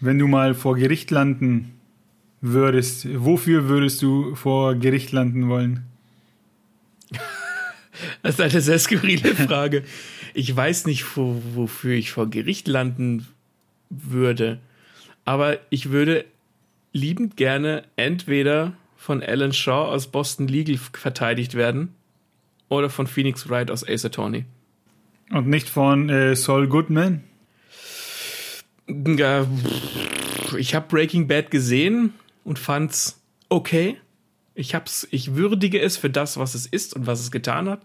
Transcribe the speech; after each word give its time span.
Wenn 0.00 0.18
du 0.18 0.28
mal 0.28 0.54
vor 0.54 0.76
Gericht 0.76 1.10
landen 1.10 1.72
würdest, 2.40 3.06
wofür 3.12 3.68
würdest 3.68 4.00
du 4.02 4.34
vor 4.34 4.74
Gericht 4.74 5.12
landen 5.12 5.48
wollen? 5.48 5.84
Das 8.22 8.34
ist 8.34 8.40
eine 8.40 8.60
sehr 8.60 8.78
skurrile 8.78 9.34
Frage. 9.34 9.82
Ich 10.32 10.54
weiß 10.54 10.86
nicht, 10.86 11.16
wo, 11.16 11.42
wofür 11.54 11.94
ich 11.94 12.12
vor 12.12 12.30
Gericht 12.30 12.68
landen 12.68 13.26
würde. 13.90 14.60
Aber 15.24 15.58
ich 15.70 15.90
würde 15.90 16.24
liebend 16.92 17.36
gerne 17.36 17.82
entweder 17.96 18.74
von 18.96 19.20
Alan 19.20 19.52
Shaw 19.52 19.90
aus 19.92 20.06
Boston 20.06 20.46
Legal 20.46 20.76
verteidigt 20.76 21.54
werden 21.54 21.92
oder 22.68 22.88
von 22.88 23.08
Phoenix 23.08 23.48
Wright 23.48 23.70
aus 23.70 23.86
Ace 23.86 24.04
Attorney. 24.04 24.44
Und 25.30 25.48
nicht 25.48 25.68
von 25.68 26.08
äh, 26.08 26.36
Saul 26.36 26.68
Goodman? 26.68 27.22
Ich 30.56 30.74
habe 30.74 30.86
Breaking 30.88 31.28
Bad 31.28 31.50
gesehen 31.50 32.14
und 32.44 32.58
fand's 32.58 33.20
okay. 33.48 33.96
Ich 34.54 34.74
hab's, 34.74 35.06
ich 35.10 35.34
würdige 35.34 35.80
es 35.80 35.96
für 35.96 36.10
das, 36.10 36.36
was 36.36 36.54
es 36.54 36.66
ist 36.66 36.94
und 36.94 37.06
was 37.06 37.20
es 37.20 37.30
getan 37.30 37.68
hat. 37.68 37.80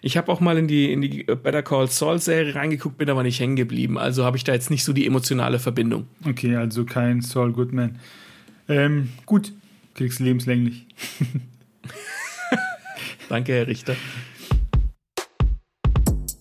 Ich 0.00 0.16
habe 0.16 0.30
auch 0.30 0.40
mal 0.40 0.56
in 0.58 0.68
die, 0.68 0.92
in 0.92 1.02
die 1.02 1.24
Better 1.24 1.62
Call 1.62 1.88
Saul 1.88 2.20
Serie 2.20 2.54
reingeguckt, 2.54 2.98
bin 2.98 3.10
aber 3.10 3.22
nicht 3.22 3.40
hängen 3.40 3.56
geblieben. 3.56 3.98
Also 3.98 4.24
habe 4.24 4.36
ich 4.36 4.44
da 4.44 4.52
jetzt 4.52 4.70
nicht 4.70 4.84
so 4.84 4.92
die 4.92 5.06
emotionale 5.06 5.58
Verbindung. 5.58 6.06
Okay, 6.24 6.54
also 6.56 6.84
kein 6.84 7.20
Saul 7.20 7.52
Goodman. 7.52 7.98
Ähm, 8.68 9.10
gut, 9.26 9.52
kriegst 9.94 10.20
lebenslänglich. 10.20 10.86
Danke, 13.28 13.52
Herr 13.52 13.66
Richter. 13.66 13.96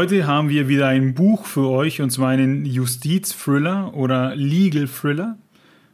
Heute 0.00 0.28
haben 0.28 0.48
wir 0.48 0.68
wieder 0.68 0.86
ein 0.86 1.12
Buch 1.12 1.44
für 1.44 1.68
euch 1.70 2.00
und 2.00 2.10
zwar 2.10 2.28
einen 2.28 2.64
Justiz-Thriller 2.64 3.94
oder 3.94 4.36
Legal-Thriller 4.36 5.36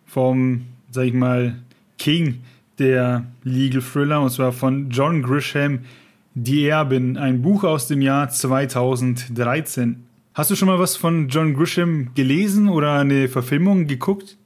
vom, 0.04 0.66
sag 0.90 1.06
ich 1.06 1.14
mal, 1.14 1.62
King 1.96 2.42
der 2.78 3.24
Legal-Thriller 3.44 4.20
und 4.20 4.28
zwar 4.28 4.52
von 4.52 4.90
John 4.90 5.22
Grisham, 5.22 5.86
Die 6.34 6.66
Erbin, 6.66 7.16
ein 7.16 7.40
Buch 7.40 7.64
aus 7.64 7.88
dem 7.88 8.02
Jahr 8.02 8.28
2013. 8.28 10.04
Hast 10.34 10.50
du 10.50 10.54
schon 10.54 10.68
mal 10.68 10.78
was 10.78 10.96
von 10.96 11.30
John 11.30 11.54
Grisham 11.54 12.10
gelesen 12.14 12.68
oder 12.68 12.92
eine 12.98 13.28
Verfilmung 13.28 13.86
geguckt? 13.86 14.36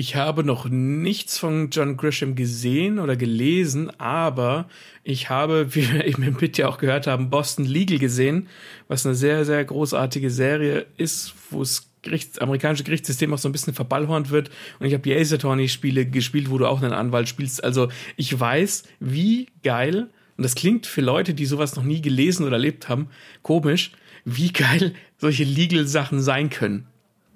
Ich 0.00 0.14
habe 0.14 0.44
noch 0.44 0.68
nichts 0.68 1.38
von 1.38 1.70
John 1.70 1.96
Grisham 1.96 2.36
gesehen 2.36 3.00
oder 3.00 3.16
gelesen, 3.16 3.90
aber 3.98 4.68
ich 5.02 5.28
habe, 5.28 5.66
wie 5.74 5.92
wir 5.92 6.06
eben 6.06 6.22
im 6.22 6.34
Bit 6.34 6.56
ja 6.56 6.68
auch 6.68 6.78
gehört 6.78 7.08
haben, 7.08 7.30
Boston 7.30 7.64
Legal 7.64 7.98
gesehen, 7.98 8.46
was 8.86 9.04
eine 9.04 9.16
sehr, 9.16 9.44
sehr 9.44 9.64
großartige 9.64 10.30
Serie 10.30 10.86
ist, 10.98 11.34
wo 11.50 11.58
das 11.58 11.90
Gerichts, 12.02 12.38
amerikanische 12.38 12.84
Gerichtssystem 12.84 13.34
auch 13.34 13.38
so 13.38 13.48
ein 13.48 13.52
bisschen 13.52 13.74
verballhornt 13.74 14.30
wird. 14.30 14.50
Und 14.78 14.86
ich 14.86 14.92
habe 14.92 15.02
die 15.02 15.16
Ace 15.16 15.32
Attorney-Spiele 15.32 16.06
gespielt, 16.06 16.48
wo 16.48 16.58
du 16.58 16.68
auch 16.68 16.80
einen 16.80 16.92
Anwalt 16.92 17.28
spielst. 17.28 17.64
Also 17.64 17.88
ich 18.16 18.38
weiß, 18.38 18.84
wie 19.00 19.48
geil, 19.64 20.10
und 20.36 20.44
das 20.44 20.54
klingt 20.54 20.86
für 20.86 21.00
Leute, 21.00 21.34
die 21.34 21.44
sowas 21.44 21.74
noch 21.74 21.82
nie 21.82 22.00
gelesen 22.00 22.46
oder 22.46 22.52
erlebt 22.52 22.88
haben, 22.88 23.08
komisch, 23.42 23.90
wie 24.24 24.52
geil 24.52 24.94
solche 25.16 25.42
Legal-Sachen 25.42 26.20
sein 26.20 26.50
können. 26.50 26.86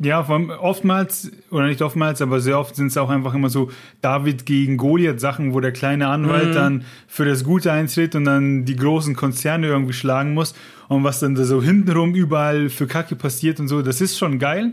Ja, 0.05 0.27
oftmals, 0.29 1.31
oder 1.53 1.69
nicht 1.69 1.81
oftmals, 1.81 2.21
aber 2.21 2.41
sehr 2.41 2.59
oft 2.59 2.75
sind 2.75 2.89
es 2.89 2.97
auch 2.97 3.09
einfach 3.09 3.35
immer 3.35 3.49
so 3.49 3.71
David 4.01 4.47
gegen 4.47 4.77
Goliath 4.77 5.21
Sachen, 5.21 5.55
wo 5.55 5.61
der 5.61 5.71
kleine 5.71 6.09
Anwalt 6.09 6.49
mhm. 6.49 6.55
dann 6.55 6.85
für 7.07 7.25
das 7.25 7.45
Gute 7.45 7.71
eintritt 7.71 8.17
und 8.17 8.25
dann 8.25 8.65
die 8.65 8.75
großen 8.75 9.15
Konzerne 9.15 9.69
irgendwie 9.69 9.93
schlagen 9.93 10.35
muss 10.35 10.55
und 10.89 11.05
was 11.05 11.21
dann 11.21 11.37
da 11.37 11.45
so 11.45 11.63
hintenrum 11.63 12.17
überall 12.17 12.69
für 12.69 12.89
Kacke 12.89 13.15
passiert 13.15 13.61
und 13.61 13.69
so, 13.69 13.81
das 13.81 14.01
ist 14.01 14.19
schon 14.19 14.41
geil. 14.41 14.73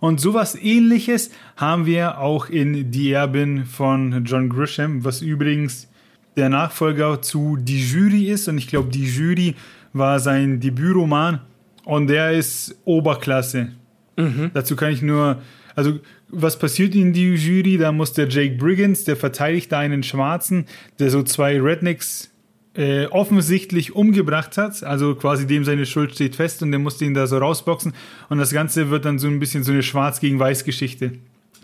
Und 0.00 0.18
sowas 0.18 0.54
ähnliches 0.54 1.30
haben 1.58 1.84
wir 1.84 2.18
auch 2.18 2.48
in 2.48 2.90
Die 2.90 3.12
Erbin 3.12 3.66
von 3.66 4.24
John 4.24 4.48
Grisham, 4.48 5.04
was 5.04 5.20
übrigens 5.20 5.88
der 6.36 6.48
Nachfolger 6.48 7.20
zu 7.20 7.58
Die 7.60 7.86
Jury 7.86 8.30
ist 8.30 8.48
und 8.48 8.56
ich 8.56 8.68
glaube, 8.68 8.88
Die 8.88 9.04
Jury 9.04 9.56
war 9.92 10.20
sein 10.20 10.58
Debütroman 10.58 11.40
und 11.84 12.06
der 12.06 12.32
ist 12.32 12.74
Oberklasse. 12.86 13.72
Mhm. 14.16 14.50
Dazu 14.54 14.76
kann 14.76 14.92
ich 14.92 15.02
nur, 15.02 15.42
also 15.74 15.98
was 16.28 16.58
passiert 16.58 16.94
in 16.94 17.12
die 17.12 17.34
Jury? 17.34 17.78
Da 17.78 17.92
muss 17.92 18.12
der 18.12 18.28
Jake 18.28 18.56
Briggins, 18.56 19.04
der 19.04 19.16
verteidigt 19.16 19.72
da 19.72 19.80
einen 19.80 20.02
Schwarzen, 20.02 20.66
der 20.98 21.10
so 21.10 21.22
zwei 21.22 21.60
Rednecks 21.60 22.30
äh, 22.76 23.06
offensichtlich 23.06 23.94
umgebracht 23.94 24.56
hat, 24.56 24.82
also 24.82 25.14
quasi 25.14 25.46
dem 25.46 25.64
seine 25.64 25.86
Schuld 25.86 26.14
steht 26.14 26.36
fest 26.36 26.62
und 26.62 26.72
der 26.72 26.80
musste 26.80 27.04
ihn 27.04 27.14
da 27.14 27.26
so 27.26 27.38
rausboxen 27.38 27.92
und 28.28 28.38
das 28.38 28.52
Ganze 28.52 28.90
wird 28.90 29.04
dann 29.04 29.18
so 29.18 29.28
ein 29.28 29.38
bisschen 29.38 29.62
so 29.62 29.70
eine 29.70 29.82
Schwarz 29.82 30.18
gegen 30.18 30.40
Weiß 30.40 30.64
Geschichte. 30.64 31.12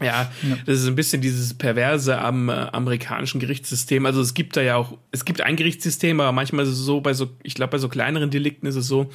Ja, 0.01 0.07
ja, 0.43 0.57
das 0.65 0.81
ist 0.81 0.87
ein 0.87 0.95
bisschen 0.95 1.21
dieses 1.21 1.53
Perverse 1.53 2.19
am 2.19 2.49
äh, 2.49 2.53
amerikanischen 2.53 3.39
Gerichtssystem. 3.39 4.07
Also 4.07 4.23
es 4.23 4.33
gibt 4.33 4.57
da 4.57 4.63
ja 4.63 4.77
auch, 4.77 4.97
es 5.11 5.27
gibt 5.27 5.43
ein 5.43 5.57
Gerichtssystem, 5.57 6.21
aber 6.21 6.33
manchmal 6.33 6.65
ist 6.65 6.71
es 6.71 6.79
so, 6.79 7.03
bei 7.03 7.13
so, 7.13 7.29
ich 7.43 7.55
glaube, 7.55 7.73
bei 7.73 7.79
so 7.79 7.89
kleineren 7.89 8.31
Delikten 8.31 8.67
ist 8.67 8.77
es 8.77 8.87
so, 8.87 9.11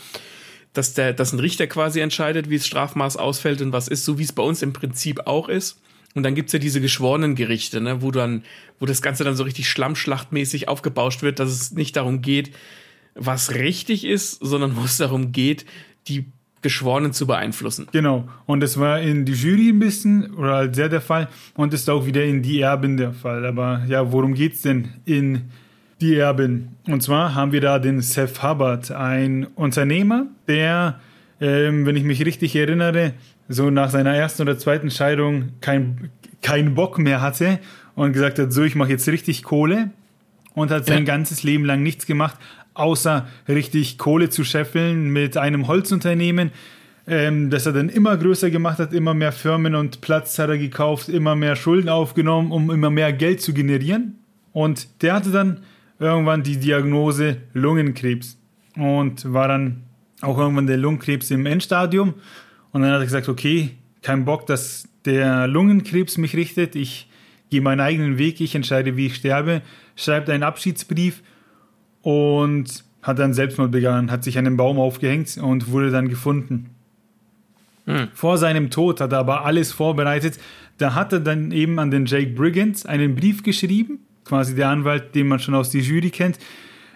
dass 0.77 0.93
der, 0.93 1.13
dass 1.13 1.33
ein 1.33 1.39
Richter 1.39 1.67
quasi 1.67 1.99
entscheidet, 1.99 2.49
wie 2.49 2.57
das 2.57 2.67
Strafmaß 2.67 3.17
ausfällt 3.17 3.61
und 3.61 3.71
was 3.71 3.87
ist, 3.87 4.05
so 4.05 4.19
wie 4.19 4.23
es 4.23 4.33
bei 4.33 4.43
uns 4.43 4.61
im 4.61 4.73
Prinzip 4.73 5.25
auch 5.25 5.49
ist. 5.49 5.81
Und 6.13 6.23
dann 6.23 6.35
gibt's 6.35 6.53
ja 6.53 6.59
diese 6.59 6.79
geschworenen 6.79 7.35
Gerichte, 7.35 7.81
ne, 7.81 8.01
wo 8.01 8.11
dann, 8.11 8.43
wo 8.79 8.85
das 8.85 9.01
Ganze 9.01 9.23
dann 9.23 9.35
so 9.35 9.43
richtig 9.43 9.69
schlammschlachtmäßig 9.69 10.67
aufgebauscht 10.69 11.23
wird, 11.23 11.39
dass 11.39 11.49
es 11.49 11.71
nicht 11.71 11.95
darum 11.97 12.21
geht, 12.21 12.51
was 13.15 13.53
richtig 13.53 14.05
ist, 14.05 14.39
sondern 14.41 14.77
wo 14.77 14.83
es 14.83 14.97
darum 14.97 15.31
geht, 15.31 15.65
die 16.07 16.25
Geschworenen 16.61 17.13
zu 17.13 17.27
beeinflussen. 17.27 17.87
Genau. 17.91 18.27
Und 18.45 18.61
das 18.61 18.79
war 18.79 18.99
in 18.99 19.25
die 19.25 19.33
Jury 19.33 19.69
ein 19.69 19.79
bisschen, 19.79 20.33
oder 20.33 20.55
halt 20.55 20.75
sehr 20.75 20.89
der 20.89 21.01
Fall, 21.01 21.27
und 21.53 21.73
ist 21.73 21.89
auch 21.89 22.05
wieder 22.05 22.23
in 22.23 22.41
die 22.41 22.61
Erben 22.61 22.97
der 22.97 23.13
Fall. 23.13 23.45
Aber 23.45 23.83
ja, 23.87 24.11
worum 24.11 24.33
geht's 24.33 24.61
denn 24.61 24.89
in 25.05 25.51
die 26.01 26.15
Erbin. 26.15 26.69
Und 26.87 27.01
zwar 27.03 27.35
haben 27.35 27.51
wir 27.51 27.61
da 27.61 27.79
den 27.79 28.01
Seth 28.01 28.43
Hubbard, 28.43 28.91
ein 28.91 29.47
Unternehmer, 29.55 30.27
der, 30.47 30.99
ähm, 31.39 31.85
wenn 31.85 31.95
ich 31.95 32.03
mich 32.03 32.25
richtig 32.25 32.55
erinnere, 32.55 33.13
so 33.47 33.69
nach 33.69 33.89
seiner 33.89 34.15
ersten 34.15 34.41
oder 34.41 34.57
zweiten 34.57 34.91
Scheidung 34.91 35.49
keinen 35.61 36.09
kein 36.41 36.75
Bock 36.75 36.99
mehr 36.99 37.21
hatte 37.21 37.59
und 37.95 38.13
gesagt 38.13 38.37
hat, 38.37 38.53
so, 38.53 38.63
ich 38.63 38.75
mache 38.75 38.91
jetzt 38.91 39.07
richtig 39.07 39.43
Kohle 39.43 39.89
und 40.53 40.69
hat 40.69 40.85
sein 40.85 40.99
ja. 40.99 41.03
ganzes 41.05 41.41
Leben 41.43 41.65
lang 41.65 41.81
nichts 41.81 42.05
gemacht, 42.05 42.37
außer 42.75 43.27
richtig 43.47 43.97
Kohle 43.97 44.29
zu 44.29 44.43
scheffeln 44.43 45.09
mit 45.09 45.37
einem 45.37 45.67
Holzunternehmen, 45.67 46.51
ähm, 47.07 47.49
das 47.49 47.65
er 47.65 47.73
dann 47.73 47.89
immer 47.89 48.15
größer 48.17 48.51
gemacht 48.51 48.77
hat, 48.79 48.93
immer 48.93 49.13
mehr 49.13 49.31
Firmen 49.31 49.73
und 49.73 50.01
Platz 50.01 50.37
hat 50.37 50.49
er 50.49 50.57
gekauft, 50.57 51.09
immer 51.09 51.35
mehr 51.35 51.55
Schulden 51.55 51.89
aufgenommen, 51.89 52.51
um 52.51 52.69
immer 52.69 52.91
mehr 52.91 53.11
Geld 53.11 53.41
zu 53.41 53.53
generieren. 53.53 54.19
Und 54.53 55.01
der 55.01 55.13
hatte 55.13 55.31
dann 55.31 55.61
irgendwann 55.99 56.43
die 56.43 56.57
Diagnose 56.57 57.37
Lungenkrebs 57.53 58.37
und 58.75 59.31
war 59.31 59.47
dann 59.47 59.83
auch 60.21 60.37
irgendwann 60.37 60.67
der 60.67 60.77
Lungenkrebs 60.77 61.31
im 61.31 61.45
Endstadium. 61.45 62.15
Und 62.71 62.81
dann 62.81 62.91
hat 62.91 62.99
er 62.99 63.05
gesagt, 63.05 63.29
okay, 63.29 63.71
kein 64.01 64.25
Bock, 64.25 64.45
dass 64.45 64.87
der 65.05 65.47
Lungenkrebs 65.47 66.17
mich 66.17 66.35
richtet. 66.35 66.75
Ich 66.75 67.09
gehe 67.49 67.61
meinen 67.61 67.79
eigenen 67.79 68.17
Weg, 68.17 68.41
ich 68.41 68.55
entscheide, 68.55 68.97
wie 68.97 69.07
ich 69.07 69.15
sterbe. 69.15 69.61
Schreibt 69.95 70.29
einen 70.29 70.43
Abschiedsbrief 70.43 71.21
und 72.01 72.83
hat 73.01 73.19
dann 73.19 73.33
Selbstmord 73.33 73.71
begangen, 73.71 74.11
hat 74.11 74.23
sich 74.23 74.37
an 74.37 74.45
den 74.45 74.57
Baum 74.57 74.79
aufgehängt 74.79 75.37
und 75.37 75.71
wurde 75.71 75.91
dann 75.91 76.09
gefunden. 76.09 76.71
Hm. 77.85 78.07
Vor 78.13 78.37
seinem 78.37 78.71
Tod 78.71 78.99
hat 78.99 79.13
er 79.13 79.19
aber 79.19 79.45
alles 79.45 79.71
vorbereitet. 79.71 80.39
Da 80.79 80.95
hat 80.95 81.13
er 81.13 81.19
dann 81.19 81.51
eben 81.51 81.79
an 81.79 81.91
den 81.91 82.07
Jake 82.07 82.31
Briggins 82.31 82.85
einen 82.85 83.15
Brief 83.15 83.43
geschrieben 83.43 83.99
quasi 84.25 84.55
der 84.55 84.69
Anwalt, 84.69 85.15
den 85.15 85.27
man 85.27 85.39
schon 85.39 85.55
aus 85.55 85.69
der 85.69 85.81
Jury 85.81 86.09
kennt, 86.09 86.39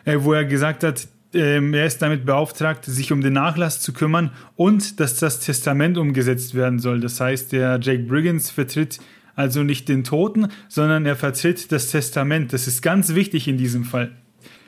äh, 0.06 0.18
wo 0.20 0.34
er 0.34 0.46
gesagt 0.46 0.84
hat, 0.84 1.08
ähm, 1.34 1.74
er 1.74 1.86
ist 1.86 2.02
damit 2.02 2.26
beauftragt, 2.26 2.86
sich 2.86 3.12
um 3.12 3.22
den 3.22 3.34
Nachlass 3.34 3.82
zu 3.82 3.94
kümmern 3.94 4.32
und 4.56 5.00
dass 5.00 5.18
das 5.18 5.40
Testament 5.40 5.98
umgesetzt 5.98 6.56
werden 6.56 6.80
soll. 6.80 7.00
Das 7.00 7.22
heißt, 7.22 7.52
der 7.52 7.80
Jake 7.82 8.04
Briggins 8.04 8.50
vertritt 8.50 9.00
also 9.36 9.64
nicht 9.64 9.88
den 9.88 10.04
Toten, 10.04 10.48
sondern 10.68 11.06
er 11.06 11.16
vertritt 11.16 11.72
das 11.72 11.92
Testament. 11.92 12.52
Das 12.52 12.68
ist 12.68 12.82
ganz 12.82 13.16
wichtig 13.16 13.48
in 13.48 13.58
diesem 13.58 13.86
Fall. 13.86 14.12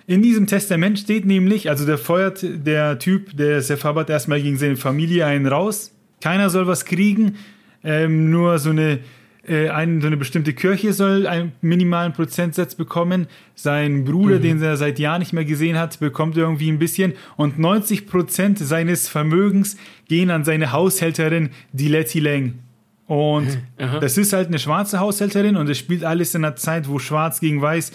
In 0.07 0.21
diesem 0.21 0.47
Testament 0.47 0.99
steht 0.99 1.25
nämlich, 1.25 1.69
also 1.69 1.85
der 1.85 1.97
feuert 1.97 2.43
der 2.43 2.97
Typ, 2.99 3.35
der 3.35 3.61
Seth 3.61 3.83
Hubbard 3.83 4.09
erstmal 4.09 4.41
gegen 4.41 4.57
seine 4.57 4.77
Familie 4.77 5.25
einen 5.25 5.47
raus. 5.47 5.93
Keiner 6.21 6.49
soll 6.49 6.67
was 6.67 6.85
kriegen, 6.85 7.35
ähm, 7.83 8.29
nur 8.29 8.59
so 8.59 8.69
eine 8.69 8.99
äh, 9.47 9.69
ein, 9.69 10.01
so 10.01 10.07
eine 10.07 10.17
bestimmte 10.17 10.53
Kirche 10.53 10.93
soll 10.93 11.25
einen 11.25 11.53
minimalen 11.61 12.13
Prozentsatz 12.13 12.75
bekommen. 12.75 13.27
Sein 13.55 14.05
Bruder, 14.05 14.37
mhm. 14.37 14.41
den 14.41 14.61
er 14.61 14.77
seit 14.77 14.99
Jahren 14.99 15.19
nicht 15.19 15.33
mehr 15.33 15.45
gesehen 15.45 15.77
hat, 15.77 15.99
bekommt 15.99 16.37
irgendwie 16.37 16.69
ein 16.69 16.79
bisschen. 16.79 17.13
Und 17.37 17.57
90 17.57 18.07
Prozent 18.07 18.59
seines 18.59 19.07
Vermögens 19.07 19.77
gehen 20.07 20.29
an 20.29 20.43
seine 20.43 20.71
Haushälterin, 20.71 21.49
die 21.71 21.87
Letty 21.87 22.19
Lang. 22.19 22.59
Und 23.07 23.59
Aha. 23.77 23.99
das 23.99 24.17
ist 24.17 24.31
halt 24.31 24.47
eine 24.47 24.59
schwarze 24.59 24.99
Haushälterin 24.99 25.57
und 25.57 25.69
es 25.69 25.77
spielt 25.77 26.05
alles 26.05 26.33
in 26.33 26.45
einer 26.45 26.55
Zeit, 26.55 26.87
wo 26.87 26.97
Schwarz 26.97 27.41
gegen 27.41 27.61
Weiß 27.61 27.91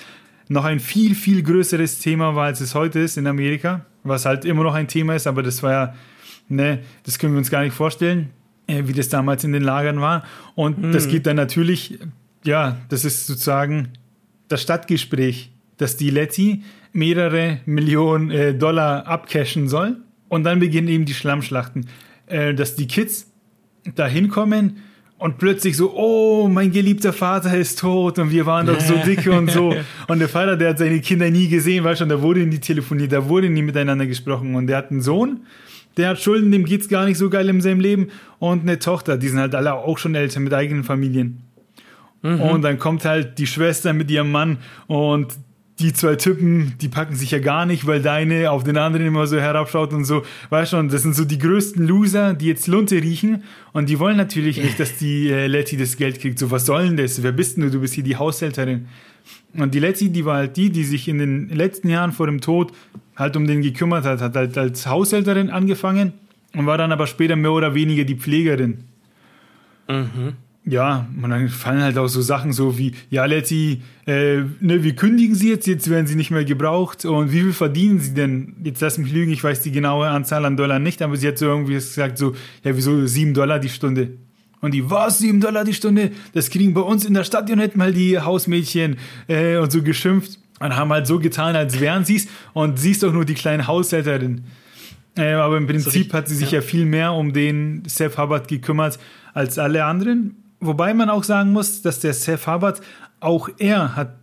noch 0.48 0.64
ein 0.64 0.78
viel, 0.78 1.14
viel 1.14 1.42
größeres 1.42 2.00
Thema 2.00 2.34
war, 2.34 2.46
als 2.46 2.60
es 2.60 2.74
heute 2.74 3.00
ist 3.00 3.16
in 3.16 3.26
Amerika. 3.26 3.86
Was 4.02 4.26
halt 4.26 4.44
immer 4.44 4.62
noch 4.62 4.74
ein 4.74 4.88
Thema 4.88 5.14
ist, 5.16 5.26
aber 5.26 5.42
das 5.42 5.62
war 5.62 5.72
ja, 5.72 5.94
ne, 6.48 6.80
das 7.04 7.18
können 7.18 7.32
wir 7.32 7.38
uns 7.38 7.50
gar 7.50 7.62
nicht 7.62 7.72
vorstellen. 7.72 8.30
Äh, 8.68 8.88
wie 8.88 8.92
das 8.92 9.08
damals 9.08 9.44
in 9.44 9.52
den 9.52 9.62
Lagern 9.62 10.00
war. 10.00 10.24
Und 10.56 10.78
mhm. 10.78 10.92
das 10.92 11.06
geht 11.06 11.26
dann 11.26 11.36
natürlich, 11.36 12.00
ja, 12.44 12.78
das 12.88 13.04
ist 13.04 13.28
sozusagen 13.28 13.90
das 14.48 14.62
Stadtgespräch, 14.62 15.52
dass 15.76 15.96
die 15.96 16.10
Letty 16.10 16.64
mehrere 16.92 17.60
Millionen 17.64 18.30
äh, 18.32 18.54
Dollar 18.54 19.06
abcashen 19.06 19.68
soll. 19.68 19.98
Und 20.28 20.42
dann 20.42 20.58
beginnen 20.58 20.88
eben 20.88 21.04
die 21.04 21.14
Schlammschlachten, 21.14 21.86
äh, 22.26 22.54
dass 22.54 22.74
die 22.74 22.88
Kids 22.88 23.30
da 23.94 24.08
hinkommen 24.08 24.78
und 25.18 25.38
plötzlich 25.38 25.76
so, 25.76 25.94
oh, 25.94 26.48
mein 26.48 26.72
geliebter 26.72 27.12
Vater 27.12 27.56
ist 27.56 27.78
tot 27.78 28.18
und 28.18 28.32
wir 28.32 28.46
waren 28.46 28.66
doch 28.66 28.80
so 28.80 28.94
dicke 28.96 29.30
und 29.30 29.50
so. 29.50 29.74
Und 30.08 30.18
der 30.18 30.28
Vater, 30.28 30.56
der 30.56 30.70
hat 30.70 30.78
seine 30.78 31.00
Kinder 31.00 31.30
nie 31.30 31.48
gesehen, 31.48 31.84
weißt 31.84 32.00
schon, 32.00 32.08
da 32.08 32.20
wurde 32.20 32.40
nie 32.40 32.58
telefoniert, 32.58 33.12
da 33.12 33.28
wurde 33.28 33.48
nie 33.48 33.62
miteinander 33.62 34.06
gesprochen. 34.06 34.54
Und 34.56 34.66
der 34.66 34.76
hat 34.76 34.90
einen 34.90 35.00
Sohn, 35.00 35.46
der 35.96 36.10
hat 36.10 36.20
Schulden, 36.20 36.52
dem 36.52 36.64
geht's 36.64 36.88
gar 36.88 37.04
nicht 37.04 37.18
so 37.18 37.30
geil 37.30 37.48
in 37.48 37.60
seinem 37.60 37.80
Leben 37.80 38.08
und 38.38 38.62
eine 38.62 38.78
Tochter, 38.78 39.16
die 39.16 39.28
sind 39.28 39.38
halt 39.38 39.54
alle 39.54 39.74
auch 39.74 39.98
schon 39.98 40.14
älter 40.14 40.40
mit 40.40 40.52
eigenen 40.52 40.84
Familien. 40.84 41.42
Mhm. 42.22 42.40
Und 42.40 42.62
dann 42.62 42.78
kommt 42.78 43.04
halt 43.04 43.38
die 43.38 43.46
Schwester 43.46 43.92
mit 43.92 44.10
ihrem 44.10 44.30
Mann 44.30 44.58
und 44.86 45.34
die 45.78 45.92
zwei 45.92 46.16
Typen, 46.16 46.74
die 46.80 46.88
packen 46.88 47.14
sich 47.14 47.30
ja 47.32 47.38
gar 47.38 47.66
nicht, 47.66 47.86
weil 47.86 48.00
deine 48.00 48.50
auf 48.50 48.64
den 48.64 48.78
anderen 48.78 49.06
immer 49.06 49.26
so 49.26 49.38
herabschaut 49.38 49.92
und 49.92 50.04
so. 50.04 50.22
Weißt 50.48 50.70
schon, 50.70 50.88
das 50.88 51.02
sind 51.02 51.14
so 51.14 51.24
die 51.24 51.38
größten 51.38 51.86
Loser, 51.86 52.32
die 52.32 52.46
jetzt 52.46 52.66
Lunte 52.66 52.96
riechen 52.96 53.44
und 53.72 53.90
die 53.90 53.98
wollen 53.98 54.16
natürlich 54.16 54.56
nicht, 54.56 54.80
dass 54.80 54.96
die 54.96 55.28
äh, 55.28 55.46
Letty 55.46 55.76
das 55.76 55.96
Geld 55.98 56.20
kriegt. 56.20 56.38
So, 56.38 56.50
was 56.50 56.64
soll 56.64 56.86
denn 56.86 56.96
das? 56.96 57.22
Wer 57.22 57.32
bist 57.32 57.56
denn 57.56 57.64
du? 57.64 57.70
Du 57.70 57.80
bist 57.80 57.94
hier 57.94 58.04
die 58.04 58.16
Haushälterin. 58.16 58.86
Und 59.54 59.74
die 59.74 59.78
Letty, 59.78 60.10
die 60.10 60.24
war 60.24 60.36
halt 60.36 60.56
die, 60.56 60.70
die 60.70 60.84
sich 60.84 61.08
in 61.08 61.18
den 61.18 61.48
letzten 61.48 61.88
Jahren 61.88 62.12
vor 62.12 62.26
dem 62.26 62.40
Tod 62.40 62.72
halt 63.16 63.36
um 63.36 63.46
den 63.46 63.62
gekümmert 63.62 64.04
hat, 64.04 64.20
hat 64.20 64.36
halt 64.36 64.58
als 64.58 64.86
Haushälterin 64.86 65.50
angefangen 65.50 66.12
und 66.54 66.66
war 66.66 66.78
dann 66.78 66.92
aber 66.92 67.06
später 67.06 67.36
mehr 67.36 67.52
oder 67.52 67.74
weniger 67.74 68.04
die 68.04 68.16
Pflegerin. 68.16 68.84
Mhm. 69.88 70.34
Ja, 70.68 71.06
und 71.22 71.30
dann 71.30 71.48
fallen 71.48 71.80
halt 71.80 71.96
auch 71.96 72.08
so 72.08 72.20
Sachen 72.20 72.52
so 72.52 72.76
wie, 72.76 72.92
ja, 73.08 73.24
Letty, 73.24 73.82
äh, 74.04 74.38
ne, 74.60 74.82
wir 74.82 74.96
kündigen 74.96 75.36
sie 75.36 75.48
jetzt, 75.48 75.68
jetzt 75.68 75.88
werden 75.88 76.08
sie 76.08 76.16
nicht 76.16 76.32
mehr 76.32 76.44
gebraucht 76.44 77.04
und 77.04 77.30
wie 77.30 77.40
viel 77.42 77.52
verdienen 77.52 78.00
sie 78.00 78.14
denn? 78.14 78.56
Jetzt 78.64 78.80
lass 78.80 78.98
mich 78.98 79.12
lügen, 79.12 79.30
ich 79.30 79.44
weiß 79.44 79.62
die 79.62 79.70
genaue 79.70 80.08
Anzahl 80.08 80.44
an 80.44 80.56
Dollar 80.56 80.80
nicht, 80.80 81.02
aber 81.02 81.16
sie 81.16 81.28
hat 81.28 81.38
so 81.38 81.46
irgendwie 81.46 81.74
gesagt 81.74 82.18
so, 82.18 82.34
ja, 82.64 82.76
wieso 82.76 83.06
sieben 83.06 83.32
Dollar 83.32 83.60
die 83.60 83.68
Stunde? 83.68 84.14
Und 84.60 84.72
die, 84.72 84.90
was, 84.90 85.18
sieben 85.18 85.40
Dollar 85.40 85.64
die 85.64 85.74
Stunde? 85.74 86.12
Das 86.32 86.50
kriegen 86.50 86.74
bei 86.74 86.80
uns 86.80 87.04
in 87.04 87.14
der 87.14 87.24
Stadt 87.24 87.48
ja 87.48 87.56
nicht 87.56 87.76
mal 87.76 87.92
die 87.92 88.18
Hausmädchen 88.18 88.96
äh, 89.28 89.58
und 89.58 89.70
so 89.70 89.82
geschimpft. 89.82 90.38
Und 90.58 90.74
haben 90.74 90.90
halt 90.90 91.06
so 91.06 91.18
getan, 91.18 91.54
als 91.54 91.80
wären 91.80 92.06
sie 92.06 92.16
es 92.16 92.28
und 92.54 92.78
sie 92.78 92.92
ist 92.92 93.02
doch 93.02 93.12
nur 93.12 93.26
die 93.26 93.34
kleine 93.34 93.66
Haushälterin. 93.66 94.44
Äh, 95.14 95.32
aber 95.32 95.58
im 95.58 95.66
Prinzip 95.66 96.14
hat 96.14 96.28
sie 96.28 96.34
sich 96.34 96.52
ja. 96.52 96.60
ja 96.60 96.62
viel 96.62 96.86
mehr 96.86 97.12
um 97.12 97.34
den 97.34 97.82
Seth 97.86 98.16
Hubbard 98.16 98.48
gekümmert 98.48 98.98
als 99.34 99.58
alle 99.58 99.84
anderen. 99.84 100.36
Wobei 100.60 100.94
man 100.94 101.10
auch 101.10 101.24
sagen 101.24 101.52
muss, 101.52 101.82
dass 101.82 102.00
der 102.00 102.14
Seth 102.14 102.46
Hubbard, 102.46 102.80
auch 103.20 103.50
er 103.58 103.96
hat 103.96 104.16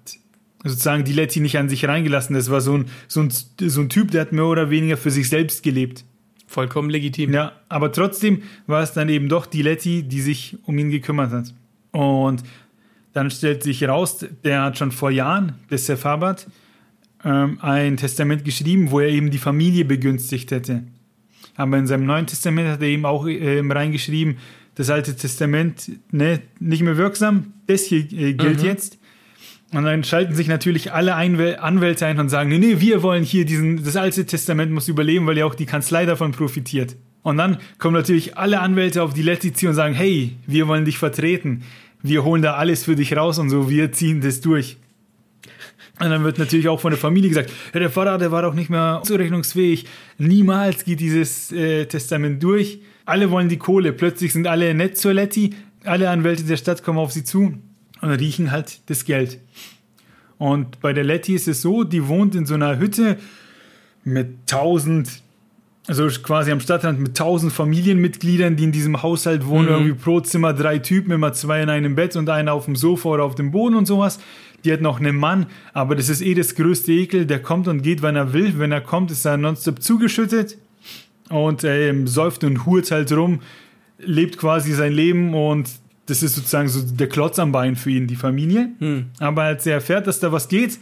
sozusagen 0.64 1.04
die 1.04 1.14
Letty 1.14 1.40
nicht 1.40 1.58
an 1.58 1.70
sich 1.70 1.88
reingelassen. 1.88 2.36
Das 2.36 2.50
war 2.50 2.62
so 2.62 2.78
ein, 2.78 2.86
so 3.08 3.22
ein, 3.22 3.30
so 3.30 3.82
ein 3.82 3.90
Typ, 3.90 4.12
der 4.12 4.22
hat 4.22 4.32
mehr 4.32 4.46
oder 4.46 4.70
weniger 4.70 4.98
für 4.98 5.12
sich 5.12 5.30
selbst 5.30 5.62
gelebt. 5.62 6.04
Vollkommen 6.54 6.92
legitim. 6.92 7.34
Ja, 7.34 7.54
aber 7.68 7.92
trotzdem 7.92 8.44
war 8.68 8.84
es 8.84 8.94
dann 8.94 9.10
eben 9.10 9.28
doch 9.28 9.48
die 9.48 9.64
Letty, 9.64 10.04
die 10.04 10.22
sich 10.22 10.56
um 10.66 10.78
ihn 10.78 10.92
gekümmert 10.92 11.32
hat. 11.32 11.52
Und 11.92 12.44
dann 13.12 13.32
stellt 13.32 13.64
sich 13.64 13.82
heraus, 13.82 14.24
der 14.44 14.62
hat 14.62 14.78
schon 14.78 14.92
vor 14.92 15.10
Jahren, 15.10 15.54
der 15.72 15.80
Seth 15.80 16.06
Hubbard, 16.06 16.46
ähm, 17.26 17.58
ein 17.60 17.98
Testament 17.98 18.46
geschrieben, 18.46 18.92
wo 18.92 19.00
er 19.00 19.10
eben 19.10 19.32
die 19.32 19.40
Familie 19.40 19.84
begünstigt 19.84 20.52
hätte. 20.52 20.84
Aber 21.56 21.76
in 21.80 21.88
seinem 21.88 22.06
Neuen 22.06 22.28
Testament 22.28 22.70
hat 22.70 22.84
er 22.84 22.88
eben 22.88 23.08
auch 23.08 23.26
äh, 23.26 23.60
reingeschrieben, 23.60 24.38
das 24.76 24.92
Alte 24.92 25.16
Testament 25.16 25.92
ne, 26.12 26.40
nicht 26.60 26.84
mehr 26.84 26.98
wirksam, 26.98 27.54
das 27.66 27.86
hier 27.86 28.02
äh, 28.12 28.34
gilt 28.34 28.60
mhm. 28.60 28.66
jetzt. 28.66 29.00
Und 29.74 29.84
dann 29.84 30.04
schalten 30.04 30.36
sich 30.36 30.48
natürlich 30.48 30.94
alle 30.94 31.16
Einwäl 31.16 31.58
Anwälte 31.58 32.06
ein 32.06 32.20
und 32.20 32.30
sagen, 32.30 32.50
nee, 32.50 32.60
nee, 32.60 32.80
wir 32.80 33.02
wollen 33.04 33.24
hier 33.24 33.46
diesen, 33.46 33.84
das 33.84 33.96
Alte 33.96 34.26
Testament 34.26 34.72
muss 34.72 34.88
überleben, 34.88 35.26
weil 35.26 35.38
ja 35.38 35.46
auch 35.46 35.56
die 35.56 35.66
Kanzlei 35.66 36.06
davon 36.06 36.32
profitiert. 36.32 36.96
Und 37.24 37.38
dann 37.38 37.58
kommen 37.80 37.96
natürlich 37.96 38.38
alle 38.38 38.60
Anwälte 38.60 39.02
auf 39.02 39.14
die 39.14 39.24
Letizia 39.24 39.70
und 39.70 39.76
sagen, 39.76 39.96
hey, 39.96 40.38
wir 40.46 40.68
wollen 40.68 40.86
dich 40.86 40.98
vertreten 40.98 41.64
wir 42.04 42.24
holen 42.24 42.42
da 42.42 42.56
alles 42.56 42.84
für 42.84 42.96
dich 42.96 43.16
raus 43.16 43.40
und 43.40 43.50
so, 43.50 43.70
wir 43.70 43.92
ziehen 43.92 44.22
das 44.22 44.42
durch. 44.42 44.78
Und 46.00 46.10
dann 46.10 46.24
wird 46.24 46.38
natürlich 46.38 46.68
auch 46.68 46.80
von 46.80 46.92
der 46.92 47.00
Familie 47.00 47.30
gesagt, 47.30 47.52
ja, 47.74 47.80
der 47.80 47.90
Vater, 47.90 48.18
der 48.18 48.32
war 48.32 48.42
doch 48.42 48.54
nicht 48.54 48.70
mehr 48.70 49.02
zurechnungsfähig. 49.06 49.86
Niemals 50.18 50.84
geht 50.86 51.00
dieses 51.00 51.52
äh, 51.52 51.86
Testament 51.86 52.44
durch. 52.44 52.82
Alle 53.06 53.32
wollen 53.32 53.48
die 53.48 53.58
Kohle. 53.58 53.94
Plötzlich 53.94 54.34
sind 54.34 54.48
alle 54.48 54.74
nett 54.74 54.98
zur 54.98 55.14
Letty. 55.14 55.52
Alle 55.86 56.10
Anwälte 56.10 56.44
der 56.44 56.58
Stadt 56.58 56.84
kommen 56.84 57.00
auf 57.00 57.12
sie 57.12 57.24
zu 57.24 57.58
und 58.04 58.12
riechen 58.12 58.52
halt 58.52 58.82
das 58.90 59.06
Geld. 59.06 59.40
Und 60.38 60.82
bei 60.82 60.94
der 60.94 61.04
Letty 61.04 61.36
ist 61.36 61.48
es 61.48 61.62
so, 61.62 61.84
die 61.84 62.08
wohnt 62.08 62.36
in 62.36 62.46
so 62.46 62.54
einer 62.54 62.78
Hütte 62.78 63.18
mit 64.04 64.46
tausend 64.46 65.24
also 65.86 66.08
quasi 66.08 66.50
am 66.52 66.62
Stadtrand 66.62 67.00
mit 67.02 67.18
tausend 67.18 67.52
Familienmitgliedern, 67.52 68.56
die 68.56 68.64
in 68.64 68.72
diesem 68.72 69.04
Haushalt 69.04 69.46
wohnen, 69.46 69.66
mhm. 69.66 69.72
irgendwie 69.72 69.94
pro 69.94 70.22
Zimmer 70.22 70.54
drei 70.54 70.80
Typen, 70.80 71.12
immer 71.12 71.34
zwei 71.34 71.62
in 71.62 71.70
einem 71.70 71.96
Bett 71.96 72.16
und 72.16 72.30
einer 72.30 72.54
auf 72.54 72.66
dem 72.66 72.78
Sofa 72.78 73.10
oder 73.10 73.24
auf 73.26 73.36
dem 73.36 73.52
Boden 73.52 73.76
und 73.76 73.86
sowas. 73.86 74.20
Die 74.64 74.72
hat 74.72 74.80
noch 74.80 75.02
einen 75.02 75.18
Mann, 75.18 75.48
aber 75.74 75.96
das 75.96 76.08
ist 76.08 76.22
eh 76.22 76.36
das 76.36 76.56
größte 76.56 76.94
Ekel, 76.94 77.26
der 77.26 77.42
kommt 77.42 77.68
und 77.68 77.82
geht, 77.82 78.02
wann 78.02 78.16
er 78.16 78.32
will. 78.32 78.58
Wenn 78.60 78.72
er 78.72 78.80
kommt, 78.80 79.12
ist 79.12 79.26
er 79.26 79.36
nonstop 79.36 79.82
zugeschüttet 79.82 80.58
und 81.30 81.66
ähm, 81.66 82.08
säuft 82.08 82.46
und 82.46 82.66
hurt 82.66 82.90
halt 82.92 83.12
rum, 83.12 83.42
lebt 83.98 84.38
quasi 84.38 84.72
sein 84.72 84.94
Leben 84.94 85.34
und 85.34 85.70
das 86.06 86.24
ist 86.24 86.36
sozusagen 86.36 86.68
so 86.68 86.82
der 86.82 87.08
Klotz 87.08 87.40
am 87.40 87.52
Bein 87.52 87.76
für 87.76 87.92
ihn, 87.92 88.08
die 88.08 88.16
Familie. 88.16 88.70
Mhm. 88.80 89.06
Aber 89.20 89.44
als 89.44 89.66
er 89.66 89.76
erfährt, 89.76 90.08
dass 90.08 90.20
da 90.20 90.32
was 90.32 90.48
geht, 90.50 90.80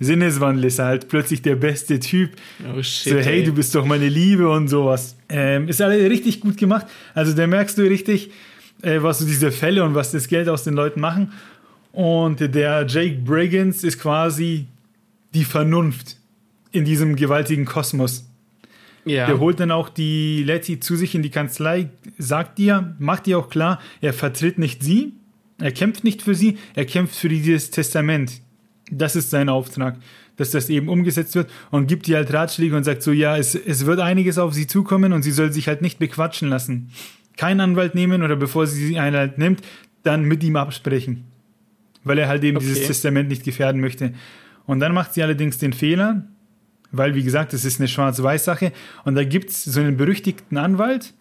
Sinneswandel 0.00 0.64
ist 0.64 0.78
er 0.78 0.86
halt 0.86 1.08
plötzlich 1.08 1.42
der 1.42 1.54
beste 1.54 2.00
Typ. 2.00 2.30
Oh 2.68 2.82
shit, 2.82 3.12
so, 3.12 3.18
hey, 3.18 3.40
ey. 3.40 3.44
du 3.44 3.52
bist 3.52 3.74
doch 3.74 3.84
meine 3.84 4.08
Liebe 4.08 4.50
und 4.50 4.68
sowas. 4.68 5.16
Ähm, 5.28 5.68
ist 5.68 5.80
alle 5.80 6.10
richtig 6.10 6.40
gut 6.40 6.56
gemacht. 6.56 6.86
Also 7.14 7.32
da 7.32 7.46
merkst 7.46 7.78
du 7.78 7.82
richtig, 7.82 8.30
äh, 8.82 9.02
was 9.02 9.20
so 9.20 9.26
diese 9.26 9.52
Fälle 9.52 9.84
und 9.84 9.94
was 9.94 10.10
das 10.10 10.26
Geld 10.26 10.48
aus 10.48 10.64
den 10.64 10.74
Leuten 10.74 11.00
machen. 11.00 11.32
Und 11.92 12.40
der 12.40 12.86
Jake 12.88 13.18
Briggins 13.24 13.84
ist 13.84 14.00
quasi 14.00 14.66
die 15.32 15.44
Vernunft 15.44 16.16
in 16.72 16.84
diesem 16.84 17.14
gewaltigen 17.14 17.64
Kosmos. 17.64 18.28
Ja. 19.04 19.26
Der 19.26 19.38
holt 19.38 19.60
dann 19.60 19.70
auch 19.70 19.88
die 19.88 20.42
Letty 20.44 20.80
zu 20.80 20.96
sich 20.96 21.14
in 21.14 21.22
die 21.22 21.30
Kanzlei, 21.30 21.90
sagt 22.18 22.58
ihr, 22.58 22.96
macht 22.98 23.26
ihr 23.26 23.38
auch 23.38 23.50
klar, 23.50 23.80
er 24.00 24.12
vertritt 24.12 24.58
nicht 24.58 24.82
sie, 24.82 25.12
er 25.58 25.72
kämpft 25.72 26.04
nicht 26.04 26.22
für 26.22 26.34
sie, 26.34 26.58
er 26.74 26.84
kämpft 26.84 27.14
für 27.14 27.28
dieses 27.28 27.70
Testament. 27.70 28.40
Das 28.90 29.16
ist 29.16 29.30
sein 29.30 29.48
Auftrag, 29.48 29.98
dass 30.36 30.50
das 30.50 30.68
eben 30.68 30.88
umgesetzt 30.88 31.34
wird 31.34 31.50
und 31.70 31.86
gibt 31.86 32.08
ihr 32.08 32.16
halt 32.16 32.32
Ratschläge 32.32 32.76
und 32.76 32.84
sagt 32.84 33.02
so, 33.02 33.12
ja, 33.12 33.36
es, 33.36 33.54
es 33.54 33.86
wird 33.86 34.00
einiges 34.00 34.38
auf 34.38 34.54
sie 34.54 34.66
zukommen 34.66 35.12
und 35.12 35.22
sie 35.22 35.32
soll 35.32 35.52
sich 35.52 35.68
halt 35.68 35.82
nicht 35.82 35.98
bequatschen 35.98 36.48
lassen. 36.48 36.90
Keinen 37.36 37.60
Anwalt 37.60 37.94
nehmen 37.94 38.22
oder 38.22 38.36
bevor 38.36 38.66
sie 38.66 38.98
einen 38.98 39.16
halt 39.16 39.38
nimmt, 39.38 39.62
dann 40.02 40.24
mit 40.24 40.42
ihm 40.44 40.56
absprechen. 40.56 41.24
Weil 42.04 42.18
er 42.18 42.28
halt 42.28 42.44
eben 42.44 42.56
okay. 42.56 42.66
dieses 42.66 42.86
Testament 42.86 43.28
nicht 43.28 43.44
gefährden 43.44 43.80
möchte. 43.80 44.12
Und 44.66 44.80
dann 44.80 44.92
macht 44.92 45.14
sie 45.14 45.22
allerdings 45.22 45.58
den 45.58 45.72
Fehler, 45.72 46.24
weil 46.96 47.14
wie 47.14 47.22
gesagt, 47.22 47.54
es 47.54 47.64
ist 47.64 47.80
eine 47.80 47.88
Schwarz-Weiß-Sache 47.88 48.72
und 49.04 49.14
da 49.14 49.24
gibt 49.24 49.50
es 49.50 49.64
so 49.64 49.80
einen 49.80 49.96
berüchtigten 49.96 50.56
Anwalt, 50.56 51.14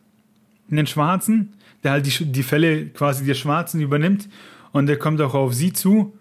einen 0.72 0.88
Schwarzen, 0.88 1.54
der 1.84 1.92
halt 1.92 2.06
die, 2.06 2.26
die 2.26 2.44
Fälle 2.44 2.88
quasi 2.88 3.26
der 3.26 3.34
Schwarzen 3.34 3.82
übernimmt 3.82 4.30
und 4.72 4.88
der 4.88 4.98
kommt 4.98 5.22
auch 5.22 5.34
auf 5.34 5.54
sie 5.54 5.74
zu 5.74 6.14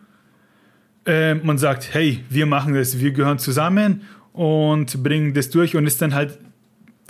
äh, 1.07 1.35
man 1.35 1.59
sagt, 1.59 1.93
hey, 1.93 2.21
wir 2.29 2.47
machen 2.47 2.75
das, 2.75 3.01
wir 3.01 3.13
gehören 3.13 3.39
zusammen 3.39 4.03
und 4.33 5.03
bringen 5.03 5.35
das 5.35 5.51
durch 5.51 5.77
und 5.77 5.87
ist 5.87 6.01
dann 6.01 6.15
halt, 6.15 6.39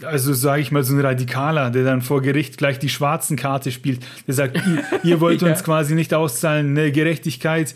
also 0.02 0.32
sage 0.32 0.62
ich 0.62 0.72
mal, 0.72 0.82
so 0.82 0.94
ein 0.94 1.00
Radikaler, 1.00 1.70
der 1.70 1.84
dann 1.84 2.02
vor 2.02 2.22
Gericht 2.22 2.56
gleich 2.56 2.78
die 2.78 2.88
schwarzen 2.88 3.36
Karte 3.36 3.70
spielt, 3.70 4.00
der 4.26 4.34
sagt, 4.34 4.56
ihr, 4.56 4.82
ihr 5.04 5.20
wollt 5.20 5.42
ja. 5.42 5.48
uns 5.48 5.62
quasi 5.62 5.94
nicht 5.94 6.14
auszahlen, 6.14 6.70
eine 6.70 6.90
Gerechtigkeit 6.92 7.74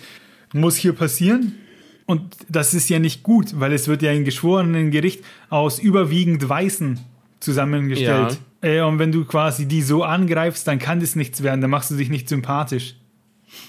muss 0.53 0.77
hier 0.77 0.93
passieren. 0.93 1.53
Und 2.07 2.37
das 2.49 2.73
ist 2.73 2.89
ja 2.89 2.99
nicht 3.01 3.23
gut, 3.25 3.59
weil 3.59 3.73
es 3.73 3.89
wird 3.89 4.01
ja 4.03 4.13
ein 4.13 4.25
geschworenen 4.25 4.91
Gericht 4.93 5.25
aus 5.51 5.81
überwiegend 5.81 6.49
Weißen 6.49 7.01
zusammengestellt. 7.41 8.39
Ja. 8.63 8.69
Äh, 8.69 8.81
und 8.83 8.99
wenn 8.99 9.13
du 9.13 9.25
quasi 9.25 9.67
die 9.67 9.83
so 9.83 10.05
angreifst, 10.05 10.67
dann 10.69 10.79
kann 10.79 11.01
das 11.01 11.17
nichts 11.17 11.43
werden, 11.43 11.61
dann 11.61 11.71
machst 11.71 11.91
du 11.91 11.97
dich 11.97 12.09
nicht 12.09 12.29
sympathisch. 12.29 12.95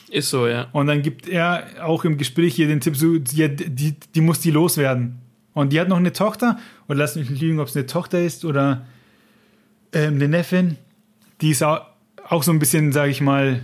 Ist 0.10 0.30
so, 0.30 0.48
ja. 0.48 0.68
Und 0.72 0.88
dann 0.88 1.02
gibt 1.02 1.28
er 1.28 1.66
auch 1.84 2.06
im 2.06 2.18
Gespräch 2.18 2.56
hier 2.56 2.68
den 2.68 2.80
Tipp, 2.80 2.96
so, 2.96 3.16
ja, 3.34 3.48
die, 3.48 3.96
die 4.16 4.22
muss 4.22 4.40
die 4.40 4.52
loswerden. 4.52 5.20
Und 5.54 5.74
die 5.74 5.80
hat 5.80 5.90
noch 5.90 5.98
eine 5.98 6.14
Tochter, 6.14 6.60
und 6.88 6.98
lass 6.98 7.16
mich 7.16 7.30
nicht 7.30 7.42
lügen, 7.42 7.60
ob 7.60 7.68
es 7.68 7.76
eine 7.76 7.88
Tochter 7.88 8.22
ist 8.22 8.46
oder 8.46 8.86
ähm, 9.92 10.16
eine 10.16 10.28
Neffin. 10.28 10.78
Die 11.42 11.52
ist 11.52 11.64
auch, 11.64 11.82
auch 12.28 12.44
so 12.44 12.52
ein 12.52 12.60
bisschen, 12.60 12.92
sage 12.92 13.12
ich 13.12 13.22
mal, 13.22 13.62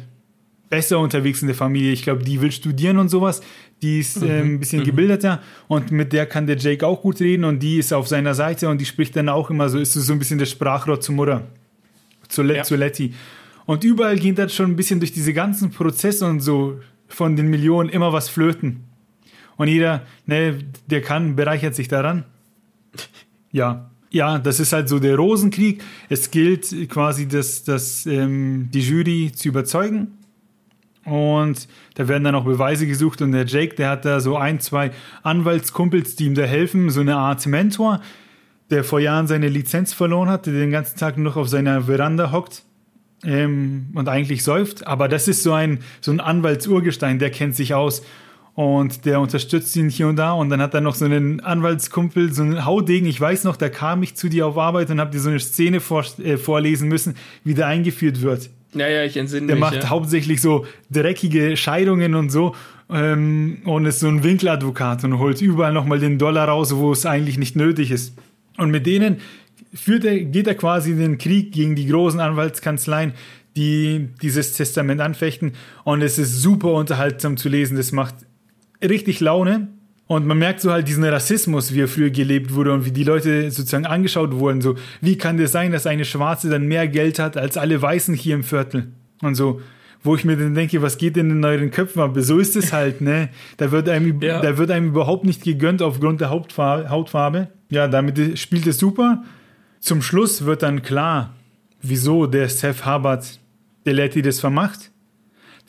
besser 0.73 0.99
unterwegs 0.99 1.41
in 1.41 1.47
der 1.47 1.55
Familie. 1.55 1.91
Ich 1.91 2.01
glaube, 2.01 2.23
die 2.23 2.41
will 2.41 2.51
studieren 2.51 2.97
und 2.97 3.09
sowas. 3.09 3.41
Die 3.83 3.99
ist 3.99 4.21
äh, 4.23 4.41
ein 4.41 4.59
bisschen 4.59 4.79
mhm. 4.79 4.85
gebildeter 4.85 5.41
und 5.67 5.91
mit 5.91 6.13
der 6.13 6.25
kann 6.25 6.47
der 6.47 6.57
Jake 6.57 6.85
auch 6.85 7.01
gut 7.01 7.19
reden 7.19 7.43
und 7.43 7.59
die 7.59 7.77
ist 7.77 7.93
auf 7.93 8.07
seiner 8.07 8.33
Seite 8.33 8.69
und 8.69 8.81
die 8.81 8.85
spricht 8.85 9.15
dann 9.15 9.29
auch 9.29 9.49
immer 9.51 9.69
so, 9.69 9.77
ist 9.77 9.93
so 9.93 10.13
ein 10.13 10.19
bisschen 10.19 10.39
der 10.39 10.47
Sprachrohr 10.47 10.99
zur 10.99 11.15
Mutter, 11.15 11.47
zu, 12.27 12.41
Let 12.41 12.57
Ja. 12.57 12.63
zu 12.63 12.75
Letty. 12.75 13.13
Und 13.65 13.83
überall 13.83 14.17
geht 14.17 14.39
dann 14.39 14.49
schon 14.49 14.71
ein 14.71 14.75
bisschen 14.75 14.99
durch 14.99 15.11
diese 15.11 15.31
ganzen 15.33 15.69
Prozesse 15.69 16.25
und 16.25 16.39
so 16.39 16.79
von 17.07 17.35
den 17.35 17.49
Millionen 17.49 17.89
immer 17.89 18.11
was 18.11 18.29
flöten. 18.29 18.83
Und 19.57 19.67
jeder, 19.67 20.01
ne, 20.25 20.57
der 20.87 21.01
kann, 21.01 21.35
bereichert 21.35 21.75
sich 21.75 21.87
daran. 21.87 22.25
Ja. 23.51 23.91
Ja, 24.09 24.39
das 24.39 24.59
ist 24.59 24.73
halt 24.73 24.89
so 24.89 24.97
der 24.97 25.15
Rosenkrieg. 25.15 25.83
Es 26.09 26.31
gilt 26.31 26.89
quasi, 26.89 27.27
das, 27.27 27.63
das, 27.63 28.07
ähm, 28.07 28.69
die 28.73 28.81
Jury 28.81 29.31
zu 29.31 29.47
überzeugen. 29.49 30.22
Und 31.05 31.67
da 31.95 32.07
werden 32.07 32.23
dann 32.23 32.35
auch 32.35 32.45
Beweise 32.45 32.87
gesucht. 32.87 33.21
Und 33.21 33.33
der 33.33 33.45
Jake, 33.45 33.75
der 33.75 33.89
hat 33.89 34.05
da 34.05 34.19
so 34.19 34.37
ein, 34.37 34.59
zwei 34.59 34.91
Anwaltskumpels, 35.23 36.15
die 36.15 36.25
ihm 36.25 36.35
da 36.35 36.43
helfen, 36.43 36.89
so 36.89 37.01
eine 37.01 37.17
Art 37.17 37.45
Mentor, 37.45 38.01
der 38.69 38.83
vor 38.83 38.99
Jahren 38.99 39.27
seine 39.27 39.49
Lizenz 39.49 39.93
verloren 39.93 40.29
hat, 40.29 40.45
der 40.45 40.53
den 40.53 40.71
ganzen 40.71 40.97
Tag 40.97 41.17
noch 41.17 41.35
auf 41.35 41.49
seiner 41.49 41.83
Veranda 41.83 42.31
hockt 42.31 42.63
ähm, 43.25 43.87
und 43.93 44.07
eigentlich 44.07 44.43
säuft. 44.43 44.87
Aber 44.87 45.07
das 45.07 45.27
ist 45.27 45.43
so 45.43 45.53
ein, 45.53 45.79
so 46.01 46.11
ein 46.11 46.19
Anwaltsurgestein, 46.19 47.19
der 47.19 47.31
kennt 47.31 47.55
sich 47.55 47.73
aus 47.73 48.03
und 48.55 49.05
der 49.05 49.19
unterstützt 49.19 49.75
ihn 49.75 49.89
hier 49.89 50.07
und 50.07 50.15
da. 50.15 50.33
Und 50.33 50.49
dann 50.49 50.61
hat 50.61 50.73
er 50.73 50.81
noch 50.81 50.95
so 50.95 51.05
einen 51.05 51.39
Anwaltskumpel, 51.39 52.31
so 52.33 52.43
einen 52.43 52.65
Haudegen. 52.65 53.07
Ich 53.07 53.19
weiß 53.19 53.43
noch, 53.43 53.57
da 53.57 53.69
kam 53.69 54.03
ich 54.03 54.15
zu 54.15 54.29
dir 54.29 54.47
auf 54.47 54.57
Arbeit 54.57 54.89
und 54.89 54.99
hab 54.99 55.11
dir 55.11 55.19
so 55.19 55.29
eine 55.29 55.39
Szene 55.39 55.79
vor, 55.79 56.05
äh, 56.23 56.37
vorlesen 56.37 56.87
müssen, 56.87 57.15
wie 57.43 57.53
der 57.55 57.67
eingeführt 57.67 58.21
wird. 58.21 58.49
Ja, 58.73 58.87
ja, 58.87 59.03
ich 59.03 59.17
entsinne 59.17 59.47
Der 59.47 59.55
mich. 59.55 59.61
macht 59.61 59.83
ja. 59.83 59.89
hauptsächlich 59.89 60.41
so 60.41 60.65
dreckige 60.91 61.55
Scheidungen 61.57 62.15
und 62.15 62.31
so 62.31 62.55
ähm, 62.89 63.59
und 63.65 63.85
ist 63.85 63.99
so 63.99 64.07
ein 64.07 64.23
Winkeladvokat 64.23 65.03
und 65.03 65.19
holt 65.19 65.41
überall 65.41 65.73
nochmal 65.73 65.99
den 65.99 66.17
Dollar 66.17 66.47
raus, 66.47 66.75
wo 66.75 66.91
es 66.91 67.05
eigentlich 67.05 67.37
nicht 67.37 67.55
nötig 67.55 67.91
ist. 67.91 68.15
Und 68.57 68.71
mit 68.71 68.85
denen 68.85 69.17
führt 69.73 70.05
er, 70.05 70.19
geht 70.19 70.47
er 70.47 70.55
quasi 70.55 70.91
in 70.91 70.99
den 70.99 71.17
Krieg 71.17 71.51
gegen 71.51 71.75
die 71.75 71.87
großen 71.87 72.19
Anwaltskanzleien, 72.19 73.13
die 73.55 74.09
dieses 74.21 74.53
Testament 74.53 75.01
anfechten. 75.01 75.53
Und 75.83 76.01
es 76.01 76.17
ist 76.17 76.41
super 76.41 76.73
unterhaltsam 76.73 77.37
zu 77.37 77.49
lesen. 77.49 77.77
Das 77.77 77.91
macht 77.91 78.15
richtig 78.81 79.19
Laune. 79.19 79.69
Und 80.13 80.27
man 80.27 80.37
merkt 80.37 80.61
so 80.61 80.71
halt 80.71 80.87
diesen 80.87 81.03
Rassismus, 81.03 81.73
wie 81.73 81.81
er 81.81 81.87
früher 81.87 82.11
gelebt 82.11 82.53
wurde 82.53 82.71
und 82.71 82.85
wie 82.85 82.91
die 82.91 83.03
Leute 83.03 83.49
sozusagen 83.49 83.87
angeschaut 83.87 84.33
wurden. 84.33 84.61
So, 84.61 84.75
wie 85.01 85.17
kann 85.17 85.37
das 85.37 85.51
sein, 85.51 85.71
dass 85.71 85.87
eine 85.87 86.05
Schwarze 86.05 86.49
dann 86.49 86.67
mehr 86.67 86.87
Geld 86.87 87.17
hat 87.17 87.35
als 87.35 87.57
alle 87.57 87.81
Weißen 87.81 88.13
hier 88.13 88.35
im 88.35 88.43
Viertel? 88.43 88.91
Und 89.23 89.33
so, 89.35 89.61
wo 90.03 90.15
ich 90.15 90.23
mir 90.23 90.37
dann 90.37 90.53
denke, 90.53 90.81
was 90.83 90.97
geht 90.97 91.15
denn 91.15 91.31
in 91.31 91.43
euren 91.43 91.71
Köpfen 91.71 92.01
ab? 92.01 92.13
So 92.17 92.37
ist 92.37 92.55
es 92.55 92.73
halt, 92.73 93.01
ne? 93.01 93.29
Da 93.57 93.71
wird 93.71 93.89
einem, 93.89 94.21
Ja. 94.21 94.39
da 94.41 94.57
wird 94.57 94.69
einem 94.69 94.89
überhaupt 94.89 95.25
nicht 95.25 95.43
gegönnt 95.43 95.81
aufgrund 95.81 96.21
der 96.21 96.29
Hauptfarbe, 96.29 96.89
Hautfarbe. 96.89 97.47
Ja, 97.69 97.87
damit 97.87 98.37
spielt 98.37 98.67
es 98.67 98.77
super. 98.77 99.23
Zum 99.79 100.01
Schluss 100.01 100.45
wird 100.45 100.61
dann 100.61 100.83
klar, 100.83 101.33
wieso 101.81 102.27
der 102.27 102.49
Seth 102.49 102.85
Hubbard 102.85 103.39
der 103.85 103.93
Letty 103.93 104.21
das 104.21 104.39
vermacht. 104.39 104.91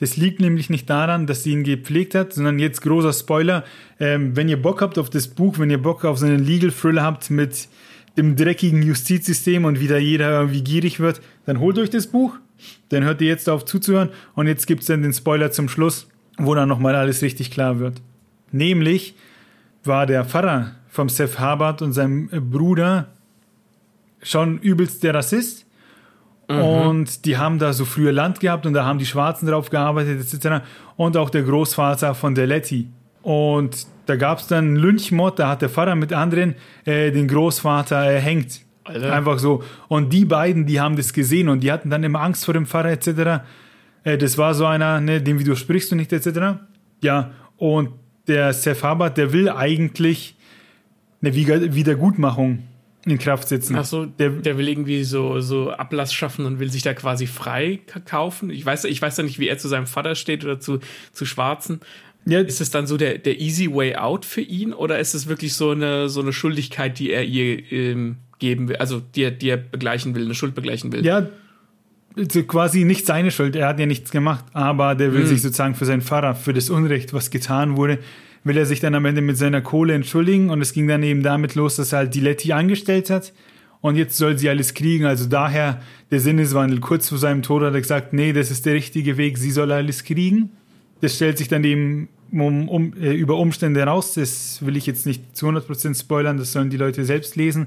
Das 0.05 0.19
liegt 0.19 0.39
nämlich 0.39 0.69
nicht 0.69 0.91
daran, 0.91 1.27
dass 1.27 1.45
sie 1.45 1.53
ihn 1.53 1.65
gepflegt 1.65 2.15
hat, 2.15 2.35
sondern 2.35 2.59
jetzt 2.59 2.83
großer 2.83 3.15
Spoiler. 3.15 3.65
Ähm, 3.99 4.37
wenn 4.37 4.51
ihr 4.51 4.61
Bock 4.61 4.83
habt 4.83 4.99
auf 4.99 5.09
das 5.09 5.29
Buch, 5.29 5.59
wenn 5.59 5.71
ihr 5.71 5.81
Bock 5.81 6.05
auf 6.05 6.19
so 6.19 6.27
einen 6.27 6.45
Legal 6.45 6.71
Thriller 6.71 7.03
habt 7.03 7.31
mit 7.31 7.69
dem 8.19 8.37
dreckigen 8.37 8.83
Justizsystem 8.83 9.65
und 9.65 9.81
wieder 9.81 9.97
jeder 9.97 10.29
irgendwie 10.29 10.63
gierig 10.63 11.01
wird, 11.01 11.23
dann 11.47 11.59
holt 11.59 11.79
euch 11.79 11.89
das 11.89 12.07
Buch. 12.07 12.37
Dann 12.91 13.03
hört 13.03 13.23
ihr 13.23 13.29
jetzt 13.29 13.49
auf 13.49 13.65
zuzuhören 13.65 14.11
und 14.35 14.47
jetzt 14.47 14.67
gibt's 14.67 14.85
dann 14.85 15.01
den 15.01 15.15
Spoiler 15.15 15.53
zum 15.53 15.71
Schluss, 15.71 16.07
wo 16.37 16.55
dann 16.55 16.69
nochmal 16.69 16.97
alles 16.97 17.23
richtig 17.23 17.51
klar 17.51 17.79
wird. 17.79 18.03
Nämlich 18.53 19.15
war 19.85 20.05
der 20.05 20.27
Pfarrer 20.27 20.73
vom 20.91 21.09
Seth 21.09 21.41
Hubbard 21.41 21.81
und 21.81 21.95
seinem 21.95 22.29
Bruder 22.51 23.09
schon 24.23 24.59
übelst 24.59 25.03
der 25.03 25.15
Rassist. 25.15 25.64
Und 26.49 27.25
die 27.25 27.37
haben 27.39 27.59
da 27.59 27.73
so 27.73 27.85
früher 27.85 28.13
Land 28.13 28.41
gehabt 28.41 28.67
und 28.67 28.75
da 28.75 28.85
haben 28.85 28.99
die 28.99 29.07
Schwarzen 29.07 29.47
drauf 29.47 29.71
gearbeitet, 29.71 30.21
etc. 30.21 30.65
Und 30.97 31.17
auch 31.17 31.31
der 31.31 31.43
Großvater 31.43 32.15
von 32.15 32.35
der 32.35 32.47
Letty. 32.47 32.89
Und 33.23 33.87
da 34.07 34.17
gab 34.17 34.39
es 34.39 34.47
dann 34.49 34.67
einen 34.67 34.77
Lynchmord, 34.77 35.39
da 35.39 35.49
hat 35.49 35.63
der 35.63 35.71
Pfarrer 35.71 35.95
mit 35.95 36.13
anderen 36.13 36.55
äh, 36.85 37.11
den 37.11 37.27
Großvater 37.29 37.97
erhängt. 37.97 38.61
Alter. 38.85 39.15
Einfach 39.15 39.39
so. 39.39 39.63
Und 39.89 40.13
die 40.13 40.27
beiden, 40.27 40.67
die 40.67 40.79
haben 40.79 40.97
das 40.97 41.15
gesehen 41.15 41.49
und 41.49 41.61
die 41.61 41.73
hatten 41.73 41.89
dann 41.89 42.05
immer 42.05 42.21
Angst 42.21 42.45
vor 42.45 42.53
dem 42.53 42.67
Pfarrer, 42.67 42.91
etc. 42.91 43.43
Äh, 44.05 44.19
das 44.19 44.37
war 44.37 44.53
so 44.53 44.67
einer, 44.67 45.01
ne, 45.01 45.23
dem 45.23 45.39
widersprichst 45.39 45.91
du 45.93 45.97
nicht, 45.97 46.13
etc. 46.13 46.59
Ja, 47.03 47.31
und 47.57 47.91
der 48.29 48.53
Seth 48.53 48.83
Hubbard, 48.83 49.17
der 49.17 49.33
will 49.33 49.49
eigentlich 49.49 50.37
eine 51.23 51.35
Wieder- 51.35 51.75
Wiedergutmachung 51.75 52.65
in 53.07 53.19
Kraft 53.19 53.49
setzen. 53.49 53.77
Ach 53.77 53.85
so, 53.85 54.07
Der- 54.07 54.31
der, 54.31 54.57
will 54.59 54.69
irgendwie 54.69 55.05
so, 55.05 55.41
so 55.41 55.71
Ablass 55.71 56.13
schaffen 56.15 56.47
und 56.47 56.59
will 56.61 56.71
sich 56.71 56.83
da 56.83 56.95
quasi 56.95 57.27
frei 57.27 57.81
kaufen. 58.07 58.51
Ich 58.51 58.65
weiß, 58.65 58.85
ich 58.85 59.01
weiß 59.03 59.17
ja 59.19 59.25
nicht, 59.25 59.39
wie 59.39 59.49
er 59.49 59.59
zu 59.59 59.69
seinem 59.69 59.87
Vater 59.87 60.15
steht 60.15 60.45
oder 60.45 60.59
zu, 60.61 60.79
zu 61.13 61.27
Schwarzen. 61.27 61.81
Ja, 62.27 62.41
Ist 62.41 62.63
es 62.63 62.71
dann 62.71 62.87
so 62.87 62.97
der, 62.97 63.19
der 63.19 63.39
easy 63.41 63.71
way 63.71 63.97
out 63.97 64.25
für 64.25 64.41
ihn 64.41 64.73
oder 64.73 64.99
ist 64.99 65.15
es 65.15 65.27
wirklich 65.29 65.53
so 65.53 65.73
eine, 65.73 66.09
so 66.09 66.23
eine 66.23 66.33
Schuldigkeit, 66.33 66.99
die 66.99 67.11
er 67.11 67.23
ihr 67.25 67.71
ähm, 67.71 68.17
geben 68.39 68.69
will, 68.69 68.77
also 68.77 69.01
die 69.15 69.25
er, 69.25 69.31
die 69.31 69.51
er 69.51 69.59
begleichen 69.59 70.15
will, 70.15 70.25
eine 70.25 70.35
Schuld 70.35 70.55
begleichen 70.55 70.91
will? 70.93 71.05
Ja, 71.05 71.29
so 72.17 72.43
quasi 72.45 72.85
nicht 72.85 73.05
seine 73.05 73.31
Schuld, 73.31 73.57
er 73.57 73.69
hat 73.69 73.79
ja 73.79 73.85
nichts 73.87 74.11
gemacht, 74.11 74.45
aber 74.55 74.95
der 74.95 75.13
will 75.13 75.23
Mhm. 75.25 75.27
sich 75.27 75.43
sozusagen 75.43 75.75
für 75.75 75.85
seinen 75.85 76.01
Pfarrer, 76.01 76.35
für 76.35 76.55
das 76.55 76.71
Unrecht, 76.71 77.13
was 77.13 77.31
getan 77.31 77.77
wurde, 77.77 77.99
will 78.45 78.57
er 78.57 78.67
sich 78.67 78.81
dann 78.81 78.95
am 78.95 79.05
Ende 79.07 79.23
mit 79.23 79.37
seiner 79.37 79.63
Kohle 79.63 79.95
entschuldigen 79.95 80.51
und 80.51 80.61
es 80.61 80.73
ging 80.73 80.87
dann 80.87 81.03
eben 81.03 81.23
damit 81.23 81.55
los, 81.55 81.77
dass 81.77 81.93
er 81.93 82.01
halt 82.01 82.15
die 82.15 82.21
Letty 82.21 82.53
angestellt 82.53 83.11
hat 83.11 83.33
und 83.81 83.97
jetzt 83.97 84.17
soll 84.17 84.39
sie 84.39 84.49
alles 84.49 84.73
kriegen, 84.73 85.05
also 85.05 85.27
daher 85.29 85.83
der 86.11 86.19
Sinneswandel. 86.19 86.81
Kurz 86.81 87.11
vor 87.11 87.19
seinem 87.19 87.43
Tod 87.43 87.63
hat 87.63 87.75
er 87.75 87.81
gesagt, 87.81 88.13
nee, 88.13 88.33
das 88.33 88.51
ist 88.51 88.65
der 88.65 88.75
richtige 88.75 89.17
Weg, 89.17 89.37
sie 89.37 89.51
soll 89.51 89.73
alles 89.73 90.05
kriegen. 90.05 90.53
Das 91.01 91.17
stellt 91.17 91.37
sich 91.37 91.49
dann 91.49 91.65
eben 91.65 92.09
um, 92.33 92.69
um, 92.69 92.95
äh, 92.95 93.13
über 93.13 93.37
Umstände 93.37 93.81
heraus, 93.81 94.15
das 94.15 94.65
will 94.65 94.77
ich 94.77 94.87
jetzt 94.87 95.05
nicht 95.05 95.37
zu 95.37 95.47
100% 95.49 95.99
spoilern, 95.99 96.39
das 96.39 96.53
sollen 96.53 96.71
die 96.71 96.77
Leute 96.77 97.05
selbst 97.05 97.37
lesen. 97.37 97.67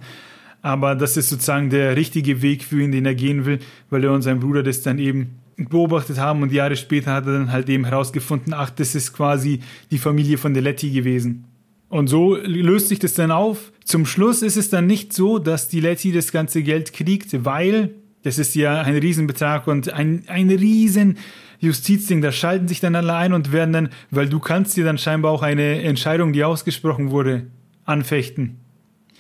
Aber 0.64 0.96
das 0.96 1.18
ist 1.18 1.30
sozusagen 1.30 1.70
der 1.70 1.96
richtige 1.96 2.42
Weg 2.42 2.64
für 2.64 2.82
ihn, 2.82 2.92
den 2.92 3.06
er 3.06 3.16
gehen 3.16 3.46
will, 3.46 3.60
weil 3.90 4.04
er 4.04 4.12
und 4.12 4.24
sein 4.24 4.40
Bruder 4.40 4.64
das 4.64 4.82
dann 4.82 4.98
eben 5.00 5.36
beobachtet 5.58 6.20
haben 6.20 6.44
und 6.44 6.52
Jahre 6.52 6.76
später 6.76 7.14
hat 7.14 7.26
er 7.26 7.34
dann 7.34 7.52
halt 7.52 7.68
eben 7.68 7.86
herausgefunden, 7.86 8.54
ach, 8.54 8.70
das 8.70 8.96
ist 8.96 9.14
quasi 9.14 9.60
die 9.92 9.98
Familie 9.98 10.38
von 10.38 10.54
der 10.54 10.64
Letty 10.64 10.92
gewesen. 10.92 11.46
Und 11.90 12.08
so 12.08 12.36
löst 12.36 12.90
sich 12.90 13.00
das 13.00 13.14
dann 13.14 13.32
auf. 13.32 13.72
Zum 13.84 14.06
Schluss 14.06 14.42
ist 14.42 14.58
es 14.58 14.70
dann 14.70 14.88
nicht 14.88 15.14
so, 15.14 15.40
dass 15.40 15.68
die 15.68 15.80
Letty 15.80 16.12
das 16.12 16.32
ganze 16.32 16.62
Geld 16.62 16.94
kriegt, 16.94 17.46
weil 17.46 17.96
das 18.24 18.38
ist 18.38 18.56
ja 18.56 18.82
ein 18.82 18.96
Riesenbetrag 18.96 19.68
und 19.68 19.94
ein, 19.94 20.24
ein 20.28 20.50
riesen 20.50 21.18
Justizding. 21.60 22.22
Da 22.22 22.32
schalten 22.32 22.68
sich 22.68 22.82
dann 22.82 22.96
alle 22.96 23.16
ein 23.16 23.34
und 23.34 23.52
werden 23.52 23.74
dann, 23.74 23.90
weil 24.12 24.28
du 24.28 24.40
kannst 24.40 24.76
dir 24.76 24.84
dann 24.84 24.98
scheinbar 24.98 25.32
auch 25.32 25.44
eine 25.44 25.82
Entscheidung, 25.82 26.34
die 26.34 26.44
ausgesprochen 26.44 27.10
wurde, 27.12 27.48
anfechten. 27.86 28.58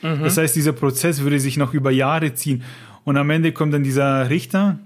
Das 0.01 0.37
heißt, 0.37 0.55
dieser 0.55 0.73
Prozess 0.73 1.21
würde 1.21 1.39
sich 1.39 1.57
noch 1.57 1.73
über 1.73 1.89
Jahre 1.89 2.33
ziehen. 2.33 2.63
Und 3.03 3.17
am 3.17 3.29
Ende 3.29 3.51
kommt 3.53 3.73
dann 3.73 3.83
dieser 3.83 4.29
Richter, 4.29 4.79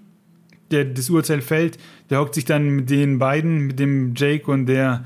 der 0.72 0.86
das 0.86 1.10
Urteil 1.10 1.42
fällt, 1.42 1.78
der 2.10 2.20
hockt 2.20 2.36
sich 2.36 2.46
dann 2.46 2.70
mit 2.70 2.90
den 2.90 3.20
beiden, 3.20 3.60
mit 3.68 3.80
dem 3.80 4.14
Jake 4.16 4.50
und 4.50 4.66
der 4.66 5.06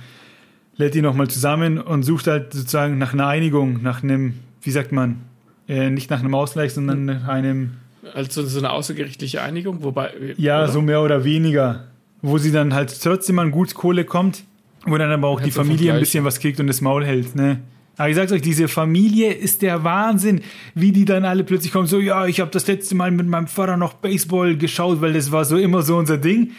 Letty 0.78 1.02
nochmal 1.02 1.28
zusammen 1.30 1.80
und 1.80 2.04
sucht 2.04 2.28
halt 2.28 2.54
sozusagen 2.54 2.98
nach 2.98 3.14
einer 3.14 3.28
Einigung, 3.28 3.82
nach 3.82 4.04
einem, 4.04 4.34
wie 4.62 4.72
sagt 4.72 4.92
man, 4.92 5.22
äh, 5.68 5.90
nicht 5.90 6.10
nach 6.10 6.20
einem 6.20 6.36
Ausgleich, 6.36 6.74
sondern 6.74 7.06
nach 7.06 7.28
einem, 7.28 7.72
Also 8.14 8.44
so 8.46 8.60
eine 8.60 8.72
außergerichtliche 8.72 9.42
Einigung, 9.42 9.84
wobei. 9.84 10.12
ja, 10.38 10.64
oder? 10.64 10.72
so 10.72 10.82
mehr 10.82 11.02
oder 11.02 11.24
weniger, 11.24 11.86
wo 12.22 12.38
sie 12.38 12.52
dann 12.52 12.74
halt 12.74 12.96
trotzdem 13.02 13.40
an 13.40 13.52
gut 13.52 13.74
Kohle 13.74 14.04
kommt, 14.04 14.44
wo 14.86 14.98
dann 14.98 15.12
aber 15.12 15.28
auch 15.28 15.40
die 15.40 15.46
Kannst 15.46 15.58
du 15.58 15.64
Familie 15.64 15.94
ein 15.94 16.00
bisschen 16.00 16.26
was 16.26 16.40
kriegt 16.40 16.60
und 16.60 16.68
das 16.68 16.82
Maul 16.82 17.06
hält, 17.06 17.36
ne? 17.36 17.60
Aber 17.98 18.10
ich 18.10 18.16
sag's 18.16 18.32
euch, 18.32 18.42
diese 18.42 18.68
Familie 18.68 19.32
ist 19.32 19.62
der 19.62 19.84
Wahnsinn, 19.84 20.42
wie 20.74 20.92
die 20.92 21.06
dann 21.06 21.26
alle 21.26 21.44
plötzlich 21.44 21.72
kommen, 21.72 21.88
so, 21.88 22.00
ja, 22.00 22.26
ich 22.26 22.40
habe 22.40 22.52
das 22.52 22.68
letzte 22.68 22.96
Mal 22.96 23.12
mit 23.12 23.28
meinem 23.28 23.48
Vater 23.48 23.78
noch 23.78 23.94
Baseball 23.94 24.58
geschaut, 24.58 25.02
weil 25.02 25.14
das 25.14 25.32
war 25.32 25.46
so 25.46 25.58
immer 25.58 25.82
so 25.82 25.98
unser 25.98 26.18
Ding. 26.18 26.52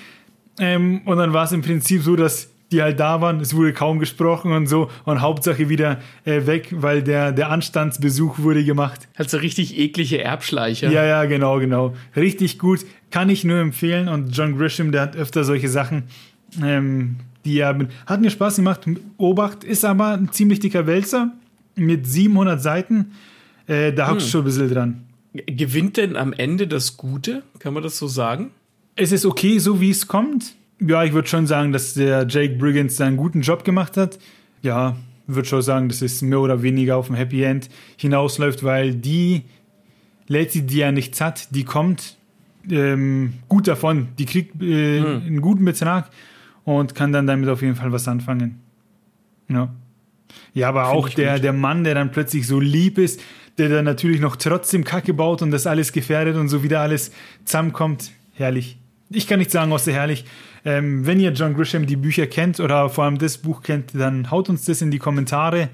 Ähm, 0.58 1.02
und 1.04 1.18
dann 1.18 1.32
war 1.32 1.44
es 1.44 1.52
im 1.52 1.62
Prinzip 1.62 2.02
so, 2.02 2.16
dass 2.16 2.48
die 2.72 2.82
halt 2.82 2.98
da 2.98 3.20
waren, 3.20 3.40
es 3.40 3.54
wurde 3.54 3.72
kaum 3.72 3.98
gesprochen 3.98 4.52
und 4.52 4.66
so 4.66 4.90
und 5.04 5.20
Hauptsache 5.20 5.68
wieder 5.68 6.00
äh, 6.24 6.46
weg, 6.46 6.68
weil 6.72 7.02
der, 7.02 7.32
der 7.32 7.50
Anstandsbesuch 7.50 8.38
wurde 8.40 8.64
gemacht. 8.64 9.08
Halt 9.16 9.30
so 9.30 9.36
richtig 9.38 9.78
eklige 9.78 10.22
Erbschleicher. 10.22 10.90
Ja, 10.90 11.04
ja, 11.04 11.24
genau, 11.26 11.60
genau. 11.60 11.94
Richtig 12.16 12.58
gut. 12.58 12.80
Kann 13.10 13.30
ich 13.30 13.44
nur 13.44 13.58
empfehlen. 13.58 14.08
Und 14.08 14.36
John 14.36 14.58
Grisham, 14.58 14.90
der 14.90 15.02
hat 15.02 15.16
öfter 15.16 15.44
solche 15.44 15.68
Sachen. 15.68 16.04
Ähm, 16.62 17.16
die 17.46 17.60
Erben 17.60 17.88
hat 18.06 18.20
mir 18.20 18.30
Spaß 18.30 18.56
gemacht. 18.56 18.82
Obacht 19.16 19.64
ist 19.64 19.84
aber 19.84 20.12
ein 20.12 20.32
ziemlich 20.32 20.60
dicker 20.60 20.86
Wälzer 20.86 21.32
mit 21.76 22.06
700 22.06 22.60
Seiten. 22.60 23.12
Äh, 23.66 23.92
da 23.92 24.10
hockst 24.10 24.22
du 24.22 24.24
hm. 24.26 24.30
schon 24.30 24.40
ein 24.40 24.44
bisschen 24.44 24.74
dran. 24.74 25.04
Gewinnt 25.46 25.96
denn 25.96 26.16
am 26.16 26.32
Ende 26.32 26.66
das 26.66 26.96
Gute? 26.96 27.42
Kann 27.58 27.74
man 27.74 27.82
das 27.82 27.98
so 27.98 28.08
sagen? 28.08 28.50
Es 28.96 29.12
ist 29.12 29.26
okay, 29.26 29.58
so 29.58 29.80
wie 29.80 29.90
es 29.90 30.06
kommt. 30.06 30.54
Ja, 30.80 31.04
ich 31.04 31.12
würde 31.12 31.28
schon 31.28 31.46
sagen, 31.46 31.72
dass 31.72 31.94
der 31.94 32.26
Jake 32.26 32.56
Briggins 32.56 32.96
da 32.96 33.06
einen 33.06 33.16
guten 33.16 33.42
Job 33.42 33.64
gemacht 33.64 33.96
hat. 33.96 34.18
Ja, 34.62 34.96
würde 35.26 35.48
schon 35.48 35.62
sagen, 35.62 35.88
dass 35.88 36.02
es 36.02 36.22
mehr 36.22 36.40
oder 36.40 36.62
weniger 36.62 36.96
auf 36.96 37.10
ein 37.10 37.16
Happy 37.16 37.42
End 37.42 37.68
hinausläuft, 37.96 38.62
weil 38.62 38.94
die 38.94 39.42
Lady, 40.28 40.62
die 40.62 40.78
ja 40.78 40.92
nichts 40.92 41.20
hat, 41.20 41.54
die 41.54 41.64
kommt 41.64 42.16
ähm, 42.70 43.34
gut 43.48 43.68
davon. 43.68 44.08
Die 44.18 44.24
kriegt 44.24 44.60
äh, 44.62 45.00
hm. 45.00 45.22
einen 45.26 45.40
guten 45.40 45.64
Betrag 45.64 46.10
und 46.66 46.94
kann 46.94 47.12
dann 47.12 47.26
damit 47.26 47.48
auf 47.48 47.62
jeden 47.62 47.76
Fall 47.76 47.92
was 47.92 48.06
anfangen. 48.08 48.60
Ja. 49.48 49.74
Ja, 50.52 50.68
aber 50.68 50.86
Find 50.86 50.96
auch 50.96 51.08
der, 51.08 51.38
der 51.38 51.52
Mann, 51.52 51.84
der 51.84 51.94
dann 51.94 52.10
plötzlich 52.10 52.46
so 52.46 52.60
lieb 52.60 52.98
ist, 52.98 53.22
der 53.56 53.68
dann 53.68 53.84
natürlich 53.84 54.20
noch 54.20 54.36
trotzdem 54.36 54.84
Kacke 54.84 55.14
baut 55.14 55.40
und 55.40 55.52
das 55.52 55.66
alles 55.66 55.92
gefährdet 55.92 56.36
und 56.36 56.48
so 56.48 56.62
wieder 56.62 56.80
alles 56.80 57.12
zusammenkommt. 57.44 58.10
Herrlich. 58.34 58.78
Ich 59.08 59.28
kann 59.28 59.38
nicht 59.38 59.52
sagen, 59.52 59.72
außer 59.72 59.92
herrlich. 59.92 60.24
Ähm, 60.64 61.06
wenn 61.06 61.20
ihr 61.20 61.30
John 61.30 61.54
Grisham 61.54 61.86
die 61.86 61.94
Bücher 61.94 62.26
kennt 62.26 62.58
oder 62.58 62.90
vor 62.90 63.04
allem 63.04 63.18
das 63.18 63.38
Buch 63.38 63.62
kennt, 63.62 63.94
dann 63.94 64.32
haut 64.32 64.48
uns 64.48 64.64
das 64.64 64.82
in 64.82 64.90
die 64.90 64.98
Kommentare. 64.98 65.68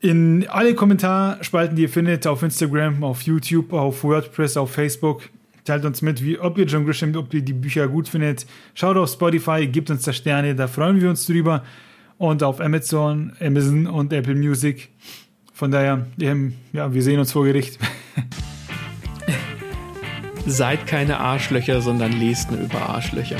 In 0.00 0.48
alle 0.48 0.74
Kommentarspalten, 0.74 1.76
die 1.76 1.82
ihr 1.82 1.88
findet, 1.90 2.26
auf 2.26 2.42
Instagram, 2.42 3.04
auf 3.04 3.22
YouTube, 3.22 3.74
auf 3.74 4.02
WordPress, 4.02 4.56
auf 4.56 4.72
Facebook. 4.72 5.28
Teilt 5.64 5.86
uns 5.86 6.02
mit, 6.02 6.22
wie, 6.22 6.38
ob 6.38 6.58
ihr 6.58 6.66
John 6.66 6.84
Grisham, 6.84 7.16
ob 7.16 7.32
ihr 7.32 7.40
die 7.40 7.54
Bücher 7.54 7.88
gut 7.88 8.08
findet. 8.08 8.44
Schaut 8.74 8.98
auf 8.98 9.10
Spotify, 9.10 9.66
gebt 9.66 9.90
uns 9.90 10.02
da 10.02 10.12
Sterne, 10.12 10.54
da 10.54 10.68
freuen 10.68 11.00
wir 11.00 11.08
uns 11.08 11.26
drüber. 11.26 11.64
Und 12.18 12.42
auf 12.42 12.60
Amazon, 12.60 13.32
Amazon 13.40 13.86
und 13.86 14.12
Apple 14.12 14.34
Music. 14.34 14.90
Von 15.52 15.70
daher, 15.70 16.06
ja, 16.18 16.92
wir 16.92 17.02
sehen 17.02 17.18
uns 17.18 17.32
vor 17.32 17.44
Gericht. 17.44 17.78
Seid 20.46 20.86
keine 20.86 21.18
Arschlöcher, 21.18 21.80
sondern 21.80 22.12
lest 22.12 22.50
nur 22.50 22.60
über 22.60 22.90
Arschlöcher. 22.90 23.38